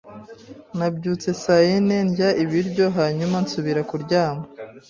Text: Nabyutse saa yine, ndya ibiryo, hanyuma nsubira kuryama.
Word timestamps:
Nabyutse 0.77 1.29
saa 1.41 1.63
yine, 1.67 1.95
ndya 2.07 2.29
ibiryo, 2.43 2.85
hanyuma 2.97 3.35
nsubira 3.43 3.81
kuryama. 3.89 4.43